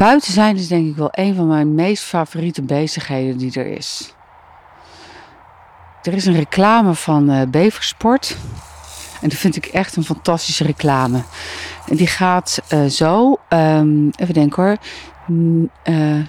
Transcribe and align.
Buiten 0.00 0.32
zijn 0.32 0.56
is 0.56 0.68
denk 0.68 0.88
ik 0.88 0.96
wel 0.96 1.08
een 1.10 1.34
van 1.34 1.46
mijn 1.46 1.74
meest 1.74 2.04
favoriete 2.04 2.62
bezigheden 2.62 3.36
die 3.36 3.52
er 3.60 3.66
is. 3.66 4.14
Er 6.02 6.12
is 6.12 6.26
een 6.26 6.34
reclame 6.34 6.94
van 6.94 7.30
uh, 7.30 7.42
Beversport. 7.50 8.36
En 9.20 9.28
dat 9.28 9.38
vind 9.38 9.56
ik 9.56 9.66
echt 9.66 9.96
een 9.96 10.04
fantastische 10.04 10.64
reclame. 10.64 11.22
En 11.88 11.96
die 11.96 12.06
gaat 12.06 12.62
uh, 12.72 12.84
zo. 12.84 13.40
Um, 13.48 14.10
even 14.16 14.34
denken 14.34 14.62
hoor. 14.62 14.76
Uh, 15.84 16.24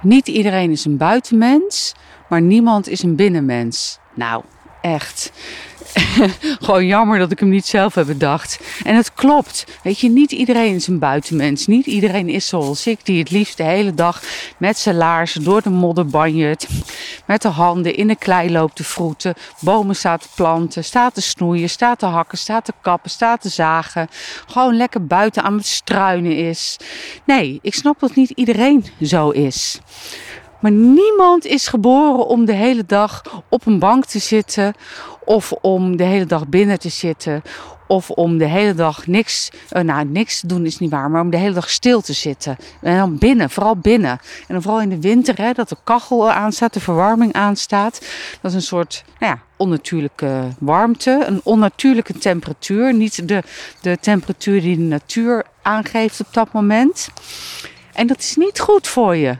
niet 0.00 0.28
iedereen 0.28 0.70
is 0.70 0.84
een 0.84 0.96
buitenmens, 0.96 1.94
maar 2.32 2.42
niemand 2.42 2.88
is 2.88 3.02
een 3.02 3.16
binnenmens. 3.16 3.98
Nou, 4.14 4.42
echt. 4.80 5.32
Gewoon 6.64 6.86
jammer 6.86 7.18
dat 7.18 7.30
ik 7.30 7.38
hem 7.38 7.48
niet 7.48 7.66
zelf 7.66 7.94
heb 7.94 8.06
bedacht. 8.06 8.60
En 8.84 8.96
het 8.96 9.14
klopt. 9.14 9.66
Weet 9.82 9.98
je, 9.98 10.08
niet 10.08 10.32
iedereen 10.32 10.74
is 10.74 10.86
een 10.86 10.98
buitenmens. 10.98 11.66
Niet 11.66 11.86
iedereen 11.86 12.28
is 12.28 12.48
zoals 12.48 12.86
ik, 12.86 13.04
die 13.04 13.18
het 13.18 13.30
liefst 13.30 13.56
de 13.56 13.62
hele 13.62 13.94
dag 13.94 14.22
met 14.58 14.78
zijn 14.78 14.96
laarzen 14.96 15.44
door 15.44 15.62
de 15.62 15.70
modder 15.70 16.06
banjert. 16.06 16.68
Met 17.26 17.42
de 17.42 17.48
handen 17.48 17.96
in 17.96 18.06
de 18.06 18.16
klei 18.16 18.52
loopt 18.52 18.76
te 18.76 18.84
vroeten. 18.84 19.34
Bomen 19.60 19.96
staat 19.96 20.22
te 20.22 20.28
planten, 20.34 20.84
staat 20.84 21.14
te 21.14 21.22
snoeien, 21.22 21.70
staat 21.70 21.98
te 21.98 22.06
hakken, 22.06 22.38
staat 22.38 22.64
te 22.64 22.72
kappen, 22.82 23.10
staat 23.10 23.40
te 23.40 23.48
zagen. 23.48 24.08
Gewoon 24.46 24.76
lekker 24.76 25.06
buiten 25.06 25.42
aan 25.42 25.56
het 25.56 25.66
struinen 25.66 26.36
is. 26.36 26.76
Nee, 27.24 27.58
ik 27.62 27.74
snap 27.74 28.00
dat 28.00 28.14
niet 28.14 28.30
iedereen 28.30 28.84
zo 29.02 29.30
is. 29.30 29.80
Maar 30.62 30.70
niemand 30.70 31.44
is 31.44 31.66
geboren 31.68 32.26
om 32.26 32.44
de 32.44 32.52
hele 32.52 32.84
dag 32.86 33.22
op 33.48 33.66
een 33.66 33.78
bank 33.78 34.04
te 34.04 34.18
zitten. 34.18 34.74
Of 35.24 35.52
om 35.52 35.96
de 35.96 36.04
hele 36.04 36.26
dag 36.26 36.48
binnen 36.48 36.78
te 36.78 36.88
zitten. 36.88 37.42
Of 37.86 38.10
om 38.10 38.38
de 38.38 38.44
hele 38.44 38.74
dag 38.74 39.06
niks, 39.06 39.50
uh, 39.72 39.82
nou 39.82 40.04
niks 40.04 40.40
te 40.40 40.46
doen 40.46 40.66
is 40.66 40.78
niet 40.78 40.90
waar, 40.90 41.10
maar 41.10 41.20
om 41.20 41.30
de 41.30 41.36
hele 41.36 41.54
dag 41.54 41.70
stil 41.70 42.00
te 42.00 42.12
zitten. 42.12 42.56
En 42.80 42.96
dan 42.96 43.18
binnen, 43.18 43.50
vooral 43.50 43.76
binnen. 43.76 44.10
En 44.10 44.18
dan 44.54 44.62
vooral 44.62 44.80
in 44.80 44.88
de 44.88 45.00
winter, 45.00 45.36
hè, 45.36 45.52
dat 45.52 45.68
de 45.68 45.76
kachel 45.84 46.30
aanstaat, 46.30 46.72
de 46.72 46.80
verwarming 46.80 47.32
aanstaat. 47.32 48.00
Dat 48.40 48.50
is 48.50 48.56
een 48.56 48.62
soort, 48.62 49.04
nou 49.18 49.32
ja, 49.32 49.42
onnatuurlijke 49.56 50.48
warmte, 50.58 51.24
een 51.26 51.40
onnatuurlijke 51.44 52.18
temperatuur. 52.18 52.94
Niet 52.94 53.28
de, 53.28 53.42
de 53.80 53.98
temperatuur 54.00 54.60
die 54.60 54.76
de 54.76 54.82
natuur 54.82 55.44
aangeeft 55.62 56.20
op 56.20 56.32
dat 56.32 56.52
moment. 56.52 57.08
En 57.92 58.06
dat 58.06 58.18
is 58.18 58.36
niet 58.36 58.60
goed 58.60 58.88
voor 58.88 59.16
je. 59.16 59.36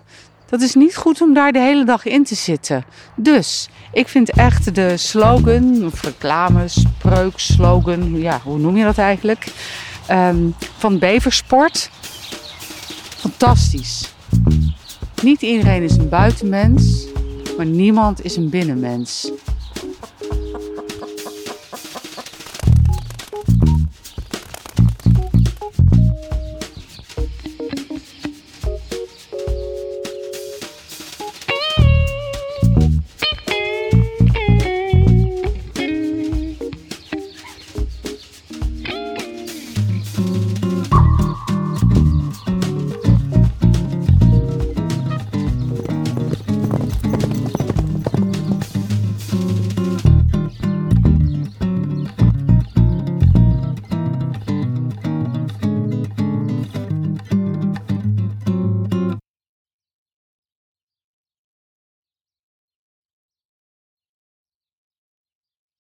Dat 0.53 0.61
is 0.61 0.75
niet 0.75 0.97
goed 0.97 1.21
om 1.21 1.35
daar 1.35 1.53
de 1.53 1.61
hele 1.61 1.85
dag 1.85 2.05
in 2.05 2.25
te 2.25 2.35
zitten. 2.35 2.85
Dus 3.17 3.69
ik 3.93 4.09
vind 4.09 4.31
echt 4.31 4.75
de 4.75 4.97
slogan, 4.97 5.85
of 5.85 6.03
reclame, 6.03 6.69
spreuk, 6.69 7.39
slogan, 7.39 8.19
ja, 8.21 8.41
hoe 8.45 8.59
noem 8.59 8.77
je 8.77 8.85
dat 8.85 8.99
eigenlijk? 8.99 9.47
Um, 10.11 10.55
van 10.77 10.99
Beversport. 10.99 11.91
Fantastisch. 13.17 14.15
Niet 15.23 15.43
iedereen 15.43 15.83
is 15.83 15.97
een 15.97 16.09
buitenmens, 16.09 17.07
maar 17.57 17.67
niemand 17.67 18.25
is 18.25 18.37
een 18.37 18.49
binnenmens. 18.49 19.31